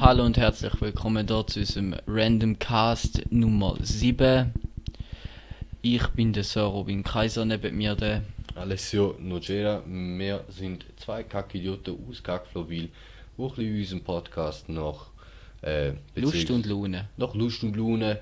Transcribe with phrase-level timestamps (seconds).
[0.00, 4.50] Hallo und herzlich willkommen dort zu unserem Random Cast Nummer 7.
[5.82, 8.22] Ich bin der Sir Robin Kaiser, neben mir der
[8.54, 12.88] Alessio Nogera, wir sind zwei Kackidioten aus Kackflowil,
[13.36, 15.10] die in unserem Podcast noch
[15.60, 17.10] äh, Lust und Laune.
[17.18, 18.20] noch Lust und Laune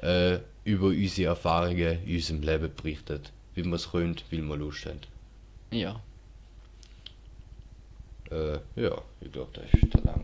[0.00, 3.30] äh, über unsere Erfahrungen in unserem Leben berichtet.
[3.54, 5.00] Wie wir es können, weil wir Lust haben.
[5.70, 6.00] Ja.
[8.30, 10.19] Äh, ja, ich glaube, das ist der lange.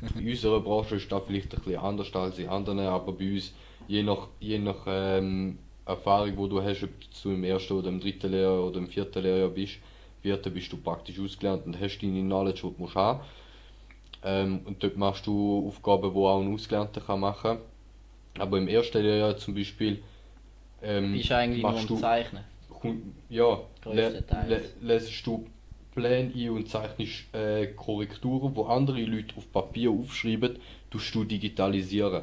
[0.00, 3.52] In unserer Branche ist das vielleicht ein bisschen anders als in anderen, aber bei uns,
[3.86, 6.90] je nach, je nach ähm, Erfahrung, wo du hast, ob
[7.22, 9.78] du im ersten oder im dritten Lehrjahr oder im vierten Lehrjahr bist,
[10.22, 13.20] vierten bist du praktisch ausgelernt und hast deine Knowledge, die du musst haben.
[14.22, 18.42] Ähm, und dort machst du Aufgaben, die auch ein Ausgelernter kann machen kann.
[18.42, 20.02] Aber im ersten Lehrjahr zum Beispiel
[20.82, 22.44] ähm, Bist eigentlich nur du Zeichnen.
[23.28, 25.46] Ja, le le lesest du
[25.98, 30.56] Pläne ein und zeichnest äh, Korrekturen, wo andere Leute auf Papier aufschreiben,
[30.90, 32.22] tust du digitalisieren.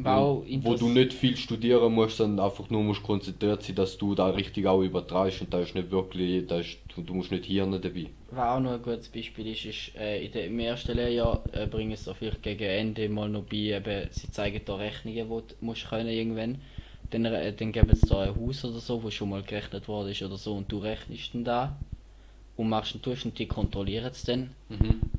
[0.00, 4.14] Wow, wo du nicht viel studieren musst, sondern einfach nur musst konzentriert sein, dass du
[4.14, 7.72] da richtig auch übertreibst und da ist nicht wirklich, da ist, du, musst nicht Hirn
[7.72, 8.06] dabei.
[8.30, 11.66] Was auch noch ein gutes Beispiel ist, ist äh, in der, im ersten Lehrjahr äh,
[11.66, 15.42] bringen sie vielleicht gegen Ende mal noch bei, eben, sie zeigen da Rechnungen, die du
[15.62, 16.60] musst können irgendwann.
[17.10, 20.10] Dann, äh, dann geben sie da ein Haus oder so, wo schon mal gerechnet worden
[20.10, 21.76] ist oder so und du rechnest dann da
[22.58, 24.50] und machst einen Tusch und die kontrollieren es dann.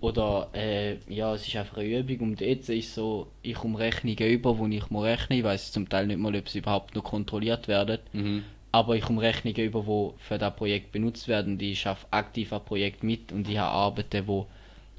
[0.02, 4.30] Oder äh, ja, es ist einfach eine Übung und jetzt ist so, ich komme Rechnungen
[4.30, 7.04] über, wo ich muss rechnen, ich weiß zum Teil nicht mal, ob sie überhaupt noch
[7.04, 8.00] kontrolliert werden.
[8.12, 8.44] Mhm.
[8.73, 11.58] Aber ich komme Rechnungen über, die für das Projekt benutzt werden.
[11.58, 14.44] Die ich arbeite aktiv am Projekt mit und ich habe Arbeiten, die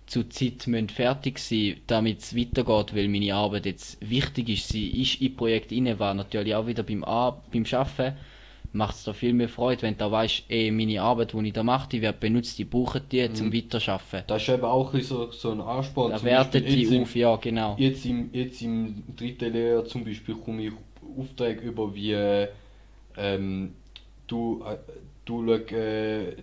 [0.07, 4.69] zur Zeit müssen fertig sein damit es weitergeht, weil meine Arbeit jetzt wichtig ist.
[4.69, 8.17] Sie ist im Projekt inne, war natürlich auch wieder beim, Ar beim Arbeiten.
[8.73, 11.63] Macht es da viel mehr Freude, wenn du weißt, ey, meine Arbeit, die ich da
[11.65, 14.25] mache, die wird benutzt, die brauchen die zum Weiterarbeiten.
[14.29, 16.13] Das ist eben auch so, so ein Ansporn.
[16.13, 17.75] Da wertet Beispiel die im- auf, ja genau.
[17.79, 20.73] Jetzt im, jetzt im dritten Lehrjahr zum Beispiel komme ich
[21.19, 22.15] Aufträge über wie
[23.17, 23.75] ähm,
[24.29, 24.77] du, äh,
[25.25, 26.37] du schau, äh,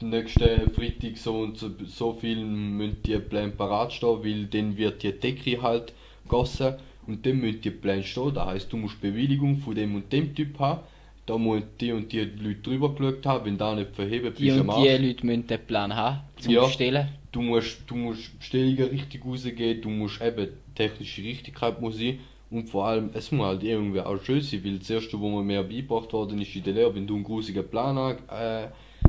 [0.00, 5.02] nächsten Freitag so und so, so viel müssen die Pläne parat stehen, weil dann wird
[5.02, 5.92] die Decke halt
[6.24, 6.74] gegossen
[7.06, 8.34] und dann müssen die Pläne stehen.
[8.34, 10.80] Das heisst, du musst Bewilligung von dem und dem Typ haben.
[11.26, 14.66] Da müssen die und die Leute drüber geschaut haben, wenn da nicht verheben, Die und
[14.76, 15.06] die.
[15.06, 16.68] Leute müssen den Plan haben, zum Ja.
[16.68, 17.08] Stellen.
[17.32, 22.18] Du musst, du musst Bestellungen richtig rausgeben, du musst eben technische Richtigkeit muss sein
[22.50, 25.44] und vor allem, es muss halt irgendwie auch schön sein, weil das erste, wo mir
[25.44, 28.66] mehr beigebracht worden ist in der Lehre, wenn du einen grusigen Plan an- äh,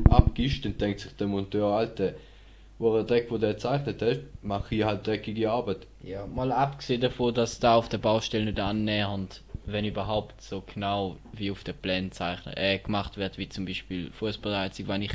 [0.08, 2.14] abgibst, dann denkt sich der Monteur, Alter,
[2.82, 5.86] wo er Dreck, wo der gezeichnet hat, mache ich halt dreckige Arbeit.
[6.02, 11.16] Ja, mal abgesehen davon, dass da auf der Baustelle nicht annähernd, wenn überhaupt so genau
[11.32, 15.12] wie auf den Plänen zeichnen, äh, gemacht wird, wie zum Beispiel Fußballheizung, wenn ich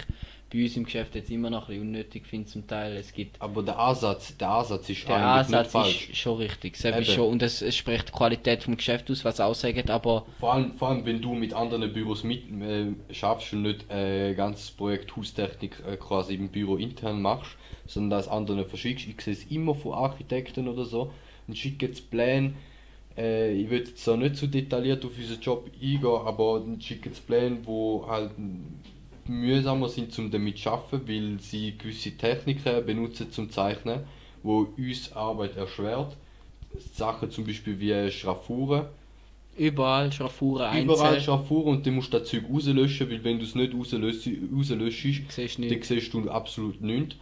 [0.49, 2.95] bei uns im Geschäft jetzt immer noch ein bisschen unnötig finde zum Teil.
[2.95, 6.09] Es gibt Aber der Ansatz, der Ansatz ist der eigentlich Ansatz nicht falsch.
[6.09, 9.89] ist schon richtig, schon, und es, es spricht die Qualität vom Geschäft aus, was aussagt,
[9.89, 13.89] aber Vor allem, vor allem, wenn du mit anderen Büros mit äh, schaffst und nicht
[13.91, 19.07] ein ganzes Projekt Haustechnik äh, quasi im Büro intern machst, sondern das anderen verschickst.
[19.07, 21.11] Ich sehe es immer von Architekten oder so
[21.47, 22.53] und schicke jetzt Pläne.
[23.17, 27.25] Äh, ich jetzt so nicht so detailliert auf unseren Job eingehen, aber dann schicke jetzt
[27.25, 28.31] Pläne, wo halt
[29.29, 34.01] mühsamer sind zum damit zu arbeiten, weil sie gewisse Techniken benutzen zum Zeichnen,
[34.43, 36.15] wo uns Arbeit erschwert.
[36.93, 38.85] Sachen zum Beispiel wie Schraffuren.
[39.57, 41.23] überall Schraffuren Überall einzeln.
[41.23, 45.31] Schraffuren und dann musst du das Zeug rauslöschen, weil wenn du es nicht rauslösch- rauslöschst,
[45.31, 47.15] Siehst dann siehst du absolut nichts.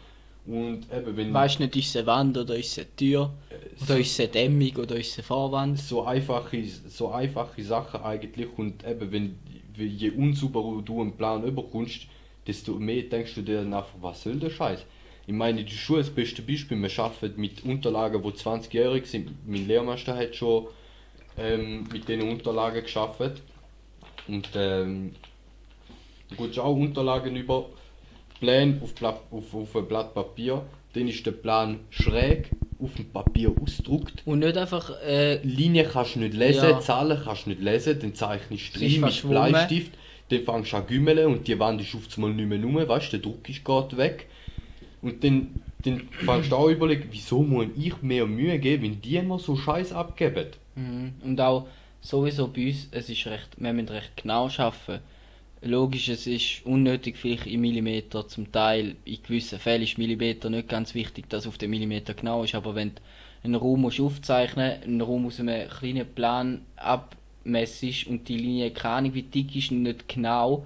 [0.45, 3.33] Und eben, wenn Weißt nicht, ist es eine Wand oder ist es eine Tür
[3.81, 5.79] oder ist es eine Dämmung oder ist es eine Vorwand?
[5.79, 9.35] so einfache, so einfache Sachen eigentlich und eben, wenn
[9.77, 12.07] je unsauberer du einen Plan überkommst,
[12.47, 14.85] desto mehr denkst du dir dann einfach, was soll der Scheiß?
[15.27, 16.77] Ich meine, die Schule ist das beste Beispiel.
[16.77, 19.31] Wir arbeiten mit Unterlagen, die 20-jährig sind.
[19.47, 20.67] Mein Lehrmeister hat schon
[21.37, 23.41] ähm, mit diesen Unterlagen geschafft.
[24.27, 25.15] Und ähm,
[26.29, 27.69] du kommst auch Unterlagen über
[28.39, 28.93] Pläne auf,
[29.31, 30.63] auf, auf ein Blatt Papier.
[30.93, 34.23] Dann ist der Plan schräg auf dem Papier ausgedruckt.
[34.25, 36.79] Und nicht einfach äh, Linien kannst du nicht lesen, Ja.
[36.79, 39.29] Zahlen kannst du nicht lesen, dann zeichnest du drin mit.
[39.29, 39.91] Bleistift,
[40.29, 43.07] dann fängst du an gümmeln und die Wand ist auf einmal nicht mehr rum, weißt
[43.13, 44.27] du, der Druck ist gerade weg.
[45.01, 49.17] Und dann, dann fängst du auch überlegen, wieso muss ich mehr Mühe geben, wenn die
[49.17, 50.47] immer so Scheiß abgeben.
[50.75, 51.13] Mhm.
[51.23, 51.67] Und auch
[52.01, 55.01] sowieso bei uns, es ist recht, wir müssen recht genau arbeiten.
[55.61, 60.69] Logisch, es ist unnötig vielleicht in Millimeter, zum Teil in gewissen Fällen ist Millimeter nicht
[60.69, 63.01] ganz wichtig, dass auf den Millimeter genau ist, aber wenn du
[63.43, 68.95] einen Raum musst aufzeichnen einen Raum aus einem kleinen Plan abmessest und die Linie keine
[68.95, 70.65] Ahnung wie dick ist und nicht genau,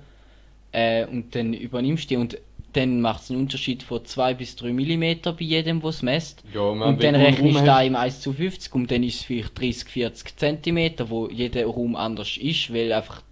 [0.71, 2.37] äh, und dann übernimmst du die und
[2.73, 6.43] dann macht es einen Unterschied von 2 bis 3 mm bei jedem, der es messt.
[6.53, 9.59] Ja, Und dann rechnest du da im 1 zu 50 und dann ist es vielleicht
[9.59, 13.23] 30, 40 cm, wo jeder Raum anders ist, weil einfach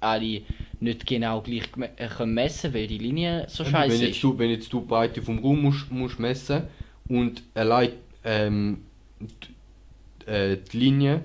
[0.00, 0.42] alle
[0.82, 1.64] nicht genau gleich
[1.96, 4.22] äh, können messen weil die Linie so Wenn scheiße jetzt, ist.
[4.22, 6.64] du, wenn jetzt du die Breite vom Raum musst, musst messen
[7.08, 7.90] und allein
[8.24, 8.78] ähm,
[9.20, 11.22] die, äh, die Linie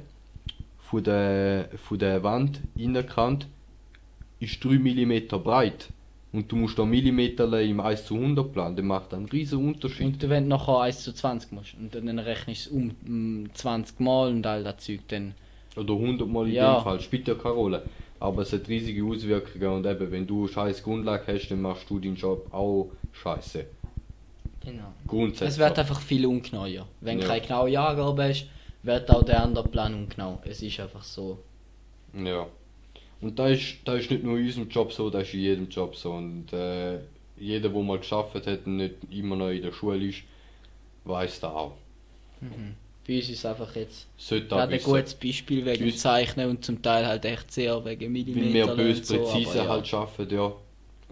[0.80, 3.48] von der, von der Wand innerkant
[4.40, 5.90] ist 3 mm breit
[6.32, 9.68] und du musst da Millimeter im 1 zu 100 planen, dann macht das einen riesen
[9.68, 10.06] Unterschied.
[10.06, 12.74] Und wenn du nachher 1 zu 20 musst und dann rechnest du es
[13.08, 15.34] um mm, 20 Mal und all das Zeug, dann
[15.76, 16.76] Oder 100 Mal in Ja.
[16.78, 17.84] dem Fall, spielt ja keine Rolle.
[18.20, 22.00] Aber es hat riesige Auswirkungen und eben, wenn du scheiß Grundlage hast, dann machst du
[22.00, 23.66] deinen Job auch scheiße.
[24.64, 24.92] genau.
[25.08, 25.50] Grundsätzlich.
[25.50, 26.88] Es wird einfach viel ungenauer.
[27.02, 27.30] Wenn du Ja.
[27.30, 28.48] keine genaue Angabe hast,
[28.84, 30.42] wird auch der andere Plan ungenau.
[30.46, 31.38] Es ist einfach so.
[32.14, 32.48] Ja.
[33.22, 35.70] Und da ist, da ist nicht nur in unserem Job so, das ist in jedem
[35.70, 36.12] Job so.
[36.14, 37.00] Und äh,
[37.38, 40.20] jeder, der mal geschafft hat und nicht immer noch in der Schule ist,
[41.06, 41.74] weiß das auch.
[43.08, 44.86] Bei uns ist es einfach jetzt Sollte gerade ein wissen.
[44.92, 48.54] gutes Beispiel wegen Uns- Zeichnen und zum Teil halt echt sehr wegen Weil Millimeter.
[48.54, 49.68] wir böse so, präzise ja.
[49.68, 50.52] halt schaffen, ja.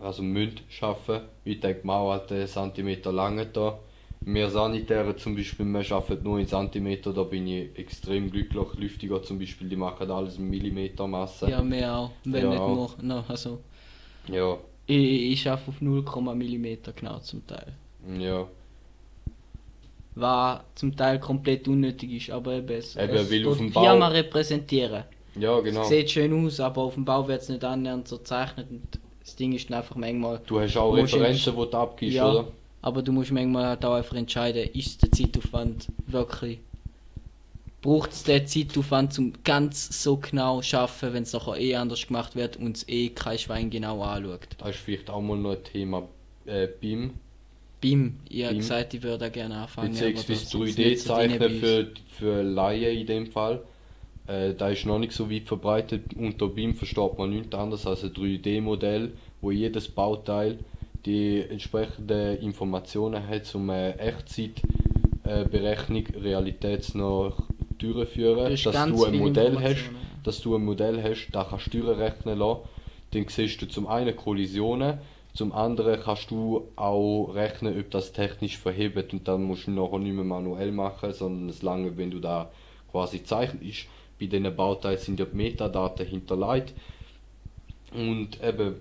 [0.01, 1.21] Also müssen schaffen.
[1.45, 3.79] Ich denke mal, halt einen Zentimeter lange da.
[4.27, 8.67] Wir Sanitäre zum Beispiel, wir schaffen nur in Zentimeter, da bin ich extrem glücklich.
[8.77, 11.49] Lüftiger zum Beispiel, die machen alles in Millimetermasse.
[11.49, 12.11] Ja, mehr auch.
[12.23, 12.89] Wenn Ja, nicht nur.
[13.03, 13.59] No, also,
[14.27, 14.57] ja.
[14.87, 16.03] ich, ich arbeite auf 0,
[16.35, 17.73] Millimeter genau zum Teil.
[18.19, 18.47] ja.
[20.15, 23.83] Was zum Teil komplett unnötig ist, aber eben es, Eben, es tut auf dem Bau-
[23.83, 25.03] Firma repräsentieren.
[25.37, 25.81] Ja, genau.
[25.81, 28.67] Es sieht schön aus, aber auf dem Bau wird es nicht annähernd so gezeichnet.
[28.69, 28.81] Und
[29.21, 30.39] das Ding ist dann einfach manchmal.
[30.47, 32.31] Du hast auch Referenzen, die du abgibst, Ja.
[32.31, 32.47] oder?
[32.81, 36.59] Aber du musst manchmal halt auch einfach entscheiden, ist der Zeitaufwand wirklich.
[37.81, 42.07] Braucht es den Zeitaufwand, um ganz so genau zu arbeiten, wenn es nachher eh anders
[42.07, 44.47] gemacht wird und es eh kein Schwein genau anschaut?
[44.57, 46.03] Das ist vielleicht auch mal noch ein Thema
[46.45, 47.11] äh, BIM,
[47.85, 49.91] BIM, ich habe gesagt, ich würde gerne anfangen.
[49.91, 51.59] beziehungsweise aber das ist nicht so drin 3D-Zeichnen bei uns.
[51.59, 53.61] für, für Laien in dem Fall.
[54.27, 56.15] Äh, da ist noch nicht so weit verbreitet.
[56.15, 59.11] Unter BIM versteht man nichts anderes als ein 3D-Modell,
[59.41, 60.57] wo jedes Bauteil
[61.05, 67.33] die entsprechenden Informationen hat, um eine Echtzeitberechnung realitätsnah
[67.77, 68.47] durchzuführen.
[68.47, 69.91] Du hast Dass du ein Modell hast,
[70.23, 72.61] dass du ein Modell hast, da kannst du durchrechnen lassen.
[73.11, 74.97] Dann siehst du zum einen Kollisionen,
[75.35, 79.99] zum anderen kannst du auch rechnen, ob das technisch verhebt und dann musst du nachher
[79.99, 82.49] nicht mehr manuell machen, sondern es lange, wenn du da
[82.89, 83.87] quasi zeichnest.
[84.17, 86.73] Bei diesen Bauteilen sind ja die Metadaten hinterlegt
[87.93, 88.75] und eben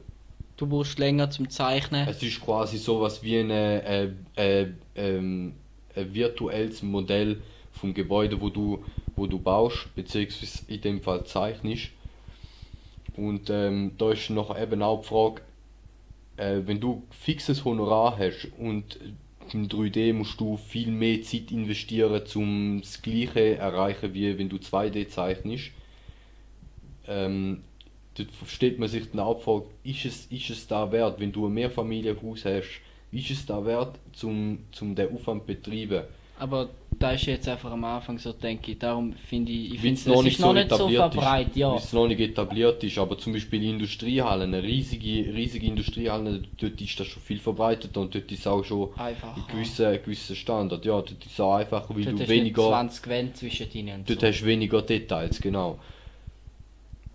[0.56, 2.06] Du brauchst länger zum Zeichnen.
[2.06, 5.54] es ist quasi sowas wie eine, äh, äh, ein
[5.96, 7.42] virtuelles Modell
[7.72, 8.84] vom Gebäude, wo du,
[9.16, 11.90] wo du baust, beziehungsweise in dem Fall zeichnest.
[13.16, 15.42] Und ähm, da ist noch eben auch die Frage,
[16.36, 18.98] äh, wenn du fixes Honorar hast und
[19.52, 24.56] im 3D musst du viel mehr Zeit investieren, um das Gleiche erreichen, wie wenn du
[24.56, 25.70] 2D zeichnest.
[27.06, 27.62] Ähm,
[28.14, 31.54] dort stellt man sich die Frage, ist es, ist es da wert, wenn du ein
[31.54, 32.80] Mehrfamilienhaus hast,
[33.12, 36.04] ist es da wert, zum, zum den Aufwand zu betreiben?
[36.38, 38.78] Aber da ist jetzt einfach am Anfang so, denke ich.
[38.78, 41.12] Darum finde ich, ich finde es es noch nicht so nicht so etabliert ist.
[41.14, 41.76] verbreitet, ja.
[41.76, 47.00] Es noch nicht etabliert ist, aber zum Beispiel Industriehallen, eine riesige, riesige Industriehallen, dort ist
[47.00, 49.36] das schon viel verbreitet und dort ist auch schon Einfach.
[49.36, 50.84] ein gewisser, gewisser Standard.
[50.84, 54.04] Ja, dort ist es auch einfacher, weil Dort du weniger, 20 Wände zwischen ihnen.
[54.06, 54.26] dort So.
[54.26, 55.78] hast du weniger Details, genau.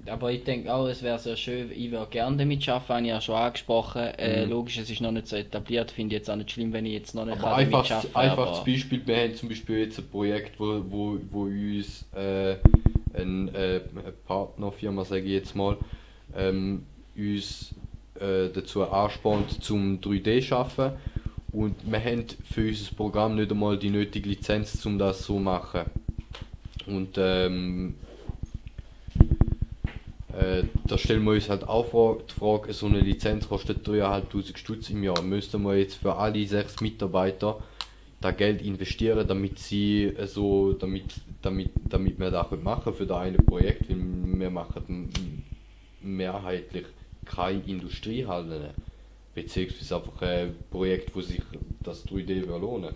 [0.09, 3.07] Aber ich denke auch, es wäre sehr schön, ich würde gerne damit arbeiten, habe ich
[3.07, 4.01] ja schon angesprochen.
[4.01, 4.51] Äh, Mhm.
[4.51, 6.93] Logisch, es ist noch nicht so etabliert, finde ich jetzt auch nicht schlimm, wenn ich
[6.93, 9.99] jetzt noch nicht Aber kann einfach, damit arbeiten einfach Beispiel, wir haben zum Beispiel jetzt
[9.99, 12.55] ein Projekt, wo, wo, wo uns äh,
[13.13, 15.77] ein, äh, eine Partnerfirma, sage ich jetzt mal,
[16.35, 16.83] ähm,
[17.15, 17.73] uns
[18.19, 20.91] äh, dazu anspornt zum 3D schaffen
[21.51, 25.39] und wir haben für unser Programm nicht einmal die nötige Lizenz, um das so zu
[25.39, 25.81] machen.
[26.85, 27.95] Und ähm,
[30.39, 34.89] äh, da stellen wir uns halt auch die Frage, so eine Lizenz kostet 3'500 Stutz
[34.89, 35.21] im Jahr.
[35.21, 37.61] Müssten wir jetzt für alle sechs Mitarbeiter
[38.21, 43.17] da Geld investieren, damit sie äh, so, damit, damit, damit wir das machen für das
[43.17, 43.97] eine Projekt, weil
[44.39, 45.09] wir machen
[46.01, 46.85] mehrheitlich
[47.25, 48.71] keine Industriehallen,
[49.35, 51.41] beziehungsweise einfach ein Projekt, wo sich
[51.81, 52.95] das 3D würde lohnen.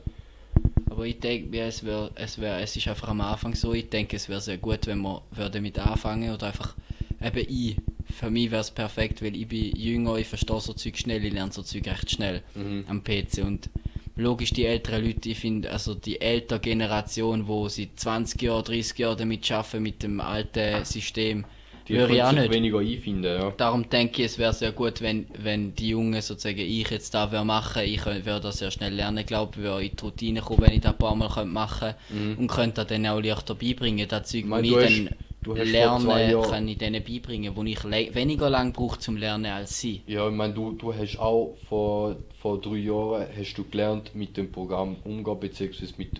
[0.89, 4.15] Aber ich denke es, wär, es, wär, es ist einfach am Anfang so, ich denke,
[4.15, 5.21] es wäre sehr gut, wenn wir
[5.51, 6.75] damit anfangen oder einfach,
[7.23, 7.77] eben ich,
[8.13, 11.33] für mich wäre es perfekt, weil ich bin jünger, ich verstehe so Zeug schnell, ich
[11.33, 12.85] lerne so Zeug recht schnell Mhm.
[12.87, 13.69] am PC und
[14.15, 18.97] logisch die älteren Leute, ich finde, also die ältere Generation, wo seit 20 Jahren, 30
[18.99, 21.45] Jahren damit arbeiten, mit dem alten System,
[21.87, 22.49] Die Würde ich auch nicht.
[22.49, 23.51] weniger einfinden, ja.
[23.57, 27.29] Darum denke ich, es wäre sehr gut, wenn, wenn die Jungen sozusagen ich jetzt da
[27.29, 30.61] würde machen, ich würde das sehr schnell lernen, glaube ich, würde in die Routine kommen,
[30.61, 31.93] wenn ich das ein paar Mal könnte machen
[32.37, 34.07] und könnte das dann auch leichter beibringen.
[34.07, 35.09] Das Zeug, Ich meine, du hast- dann
[35.43, 38.99] du hast vor lerne, zwei Jahren- kann ich denen beibringen, wo ich weniger lang brauche
[38.99, 40.01] zum Lernen als sie.
[40.07, 44.35] Ja, ich meine, du, du hast auch vor, vor drei Jahren hast du gelernt, mit
[44.37, 46.11] dem Programm umgehen, beziehungsweise mit,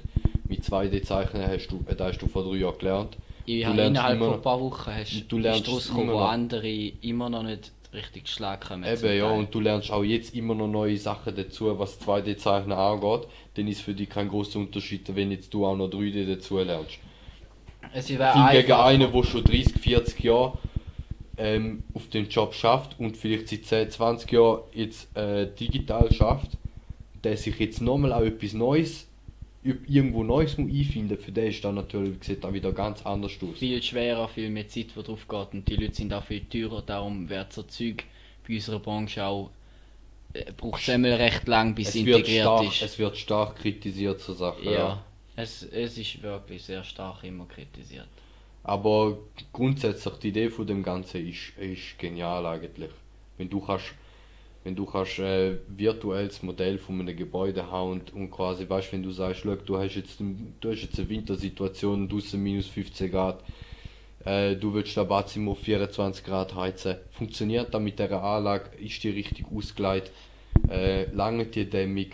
[0.48, 3.18] mit 2D-Zeichnen hast du, äh, da hast du vor drei Jahren gelernt.
[3.46, 6.70] Ich Du habe innerhalb immer von ein paar Wochen hast, Du lernst rausgekommen, wo andere
[7.02, 8.84] immer noch nicht richtig geschlagen haben.
[8.98, 12.72] zum Eben, ja, und du lernst auch jetzt immer noch neue Sachen dazu, was 2D-Zeichnen
[12.78, 13.28] angeht.
[13.56, 16.98] Dann ist für dich kein großer Unterschied, wenn jetzt du auch noch 3D dazu lernst.
[17.94, 18.86] Es einfacher.
[18.86, 20.58] einer, der schon 30, 40 Jahre
[21.38, 26.52] ähm, auf den Job schafft und vielleicht seit 10, 20 Jahren jetzt äh, digital schafft,
[27.24, 29.08] der sich jetzt nochmal auch etwas Neues,
[29.64, 33.58] irgendwo Neues muss einfinden für den ist dann natürlich sieht dann wieder ganz anders aus.
[33.58, 36.82] viel schwerer, viel mehr Zeit, die drauf geht und die Leute sind auch viel teurer,
[36.82, 38.04] darum wird so Zeug
[38.46, 39.52] bei unserer Branche auch
[40.34, 42.82] äh, braucht es einmal recht lang, bis es integriert stark, ist.
[42.82, 44.66] es wird stark kritisiert, so Sachen.
[44.66, 45.04] ja,
[45.36, 48.08] Es, es ist wirklich sehr stark immer kritisiert.
[48.64, 49.18] Aber
[49.52, 52.92] grundsätzlich die Idee von dem Ganzen ist, ist genial eigentlich.
[53.38, 53.94] Wenn du kannst,
[54.64, 59.04] wenn du kannst äh, virtuelles Modell von einem Gebäude haben und, und quasi weißt, wenn
[59.04, 63.44] du sagst, du hast jetzt du hast jetzt eine Wintersituation, draußen minus 15 Grad,
[64.24, 69.04] äh, du willst das Badzimmer auf 24 Grad heizen, funktioniert das mit dieser Anlage, ist
[69.04, 70.12] die richtig ausgeleitet,
[70.70, 72.12] äh, lange die Dämmung,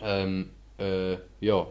[0.00, 0.48] ähm,
[0.82, 1.66] äh, ja,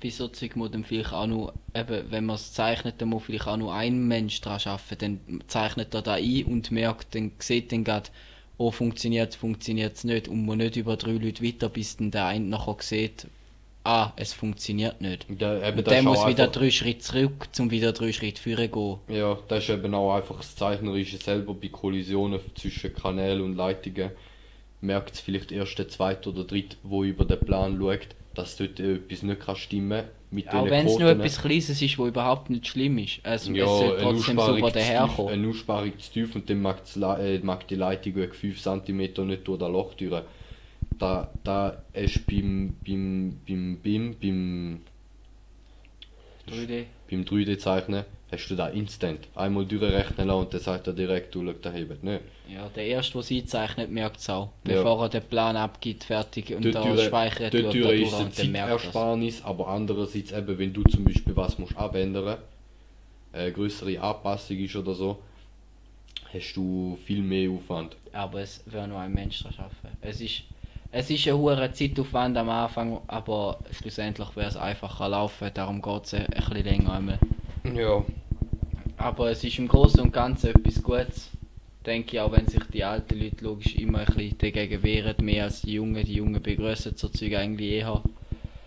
[0.00, 3.24] Bei so Zeug muss dann vielleicht auch nur, eben, wenn man es zeichnet, dann muss
[3.24, 5.20] vielleicht auch nur ein Mensch daran arbeiten.
[5.28, 8.10] Dann zeichnet er da ein und merkt, dann sieht dann gerade,
[8.58, 10.28] oh, funktioniert es, funktioniert es nicht.
[10.28, 13.26] Und man nicht über drei Leute weiter, bis dann der eine nachher sieht,
[13.84, 15.26] ah, es funktioniert nicht.
[15.28, 18.98] da, eben, Und der muss wieder drei Schritte zurück, zum wieder drei Schritte vorne gehen.
[19.08, 24.10] Ja, das ist eben auch einfach das Zeichnerische selber bei Kollisionen zwischen Kanälen und Leitungen.
[24.82, 28.78] Merkt es vielleicht erst der zweite oder dritte, wo über den Plan schaut, dass dort
[28.80, 32.66] etwas nicht kann stimmen mit Auch wenn es nur etwas Kleines ist, wo überhaupt nicht
[32.66, 33.20] schlimm ist.
[33.22, 35.32] Es, ja, es soll trotzdem tief, daherkommen.
[35.32, 39.46] eine Aussparung zu tief und dann mag, äh, mag die Leitung wegen 5 cm nicht
[39.46, 40.22] durch das Loch durch.
[40.98, 44.80] Da, da ist beim, beim, beim BIM, beim,
[46.48, 46.84] 3D.
[47.12, 51.44] Beim 3D-Zeichnen, hast du da instant einmal durchrechnen lassen und dann sagt er direkt, du
[51.44, 52.22] schau, da hebt nicht.
[52.48, 54.50] Ja, der erste, der sie zeichnet, merkt es auch.
[54.66, 54.76] Ja.
[54.76, 58.14] Bevor er den Plan abgibt, fertig und da Dort speichert, dort er ist durch es
[58.14, 62.38] eine dann er Zeitersparnis, aber andererseits eben, wenn du zum Beispiel was musst abändern,
[63.32, 65.18] eine größere Anpassung ist oder so,
[66.32, 67.96] hast du viel mehr Aufwand.
[68.12, 69.96] Aber es wäre nur ein Mensch daran arbeiten.
[70.00, 70.42] Es ist,
[70.92, 76.04] es ist ein hoher Zeitaufwand am Anfang, aber schlussendlich wäre es einfacher laufen, darum geht
[76.04, 76.92] es ein bisschen länger.
[76.92, 77.18] Einmal.
[77.74, 78.04] Ja.
[78.98, 81.30] Aber es ist im Großen und Ganzen etwas Gutes.
[81.86, 85.44] Denke ich, auch wenn sich die alten Leute logisch immer ein bisschen dagegen wehren, mehr
[85.44, 86.04] als die Jungen.
[86.04, 88.02] Die Jungen begrüßen so Zeug eigentlich eher.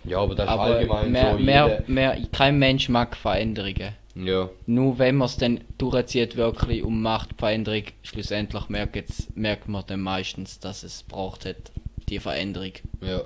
[0.03, 1.43] Ja, aber das ist Aber allgemein mehr, so.
[1.43, 3.93] mehr, mehr, kein Mensch mag Veränderungen.
[4.15, 4.49] ja.
[4.65, 10.01] Nur wenn man es dann durchzieht wirklich und macht Veränderung, schlussendlich merkt, merkt man dann
[10.01, 11.71] meistens, dass es braucht hat,
[12.09, 12.73] die Veränderung.
[13.01, 13.21] Ja.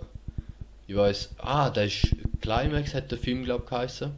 [0.87, 1.35] Ich weiß.
[1.37, 2.15] Ah, das ist.
[2.41, 4.11] Climax hat der Film, glaube ich, geheißen.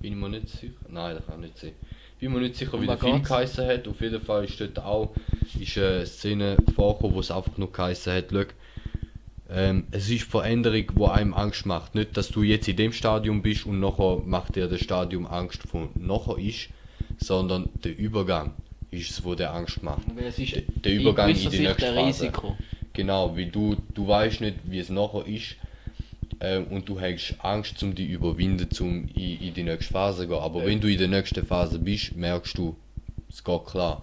[0.00, 0.74] Bin ich mir nicht sicher.
[0.88, 1.72] Nein, das kann nicht sein.
[2.20, 3.88] Bin mir nicht sicher, wie der Film geheißen hat.
[3.88, 5.14] Auf jeden Fall ist dort auch
[5.58, 8.44] ist eine Szene vorgekommen, wo es einfach nur geheißen hat, schau,
[9.50, 11.94] ähm, es ist Veränderung, wo einem Angst macht.
[11.94, 15.62] Nicht, dass du jetzt in dem Stadium bist und nachher macht dir das Stadium Angst,
[15.62, 16.68] von nachher ist,
[17.18, 18.54] sondern der Übergang
[18.90, 20.02] ist es, wo der Angst macht.
[20.16, 22.06] Der- der Übergang in gewisser die nächste Phase.
[22.06, 22.56] Risiko.
[22.92, 25.56] Genau, weil du, du weißt nicht, wie es nachher ist.
[26.40, 30.28] Ähm, und du hast Angst, um die überwinden, um in, in die nächste Phase zu
[30.28, 30.38] gehen.
[30.38, 30.66] Aber Ja.
[30.66, 32.76] wenn du in der nächsten Phase bist, merkst du,
[33.28, 34.02] es geht klar.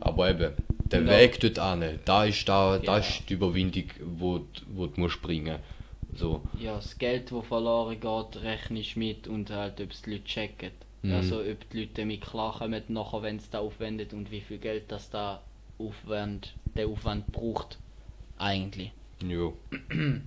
[0.00, 0.52] Aber eben,
[0.90, 1.12] der Genau.
[1.12, 2.82] Weg dort an, da ist, da, Ja.
[2.82, 3.84] da ist die Überwindung,
[4.18, 5.58] wo, du- wo du musst bringen
[6.16, 6.42] so.
[6.60, 10.70] Ja, das Geld, das verloren geht, rechnest mit und halt, ob es die Leute checken.
[11.04, 11.12] Mhm.
[11.12, 14.84] Also, ob die Leute damit klarkommen, nachher, wenn es da aufwendet und wie viel Geld
[14.88, 15.42] das da
[15.78, 17.78] Aufwand, der Aufwand braucht.
[18.38, 18.90] Eigentlich.
[19.22, 19.52] Ja.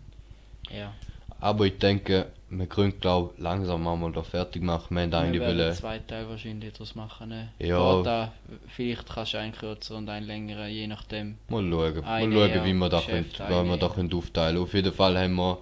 [0.70, 0.94] Ja.
[1.40, 4.96] Aber ich denke, wir können glaub, langsam mal da fertig machen.
[4.96, 7.30] Wir Wir eigentlich werden wollen, zwei Tage wahrscheinlich daraus machen.
[7.30, 7.50] Ne?
[7.60, 8.02] Ja.
[8.02, 8.34] Da,
[8.68, 11.38] vielleicht kannst du einen kürzer und einen längeren, je nachdem.
[11.48, 14.92] Mal schauen, mal schauen wie wir da, können, wie wir da können aufteilen Auf jeden
[14.92, 15.60] Fall haben wir,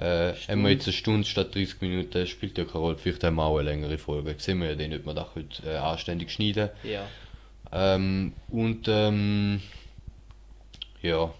[0.00, 2.98] äh, wir jetzt eine Stunde statt 30 Minuten, spielt ja keine Rolle.
[2.98, 4.34] Vielleicht haben wir auch eine längere Folge.
[4.38, 6.70] Sehen wir ja dann, ob wir das heute äh, anständig schneiden.
[6.84, 7.06] Ja.
[7.72, 9.60] Ähm, und ähm,
[11.02, 11.32] ja,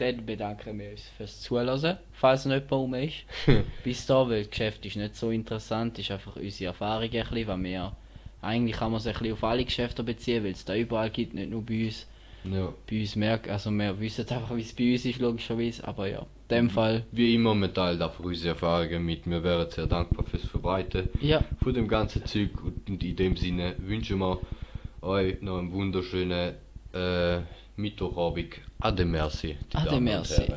[0.00, 3.16] dann bedanken wir uns fürs Zuhören, falls noch jemand rum ist.
[3.84, 7.46] Bis da, weil das Geschäft ist nicht so interessant, ist einfach unsere Erfahrung ein bisschen,
[7.46, 7.92] weil wir
[8.40, 11.34] eigentlich kann man sich ein bisschen auf alle Geschäfte beziehen, weil es da überall gibt,
[11.34, 12.06] nicht nur bei uns.
[12.44, 12.72] Ja.
[12.88, 16.26] Bei uns merken, also wir wissen einfach, wie es bei uns ist, logischerweise, aber ja,
[16.50, 19.28] dem Fall, Wie immer, wir teilen einfach unsere Erfahrungen mit.
[19.28, 22.50] Wir wären sehr dankbar fürs Verbreiten ja, von dem ganzen Zeug.
[22.64, 24.38] Und in dem Sinne wünschen wir
[25.02, 26.54] euch noch einen wunderschönen
[26.92, 27.38] äh,
[27.76, 28.56] Mittwochabend.
[28.80, 29.56] Ade merci.
[29.72, 30.52] Ade merci.